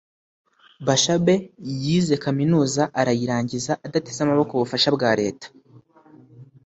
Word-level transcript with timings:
Bashabe 0.87 1.33
yize 1.83 2.15
Kaminuza 2.23 2.83
arayirangiza 2.99 3.71
adateze 3.87 4.19
amaboko 4.21 4.51
ubufasha 4.53 4.89
bwa 4.95 5.11
leta 5.19 5.47